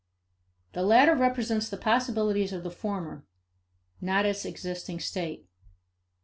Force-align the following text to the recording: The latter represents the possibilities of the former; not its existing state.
The 0.73 0.81
latter 0.81 1.13
represents 1.15 1.69
the 1.69 1.77
possibilities 1.77 2.51
of 2.51 2.63
the 2.63 2.71
former; 2.71 3.23
not 4.01 4.25
its 4.25 4.45
existing 4.45 4.99
state. 4.99 5.45